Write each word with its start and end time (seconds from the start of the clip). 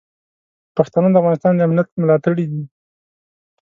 پښتانه 0.77 1.07
د 1.11 1.15
افغانستان 1.21 1.53
د 1.55 1.59
امنیت 1.67 1.87
ملاتړي 2.01 2.45
دي. 2.51 2.63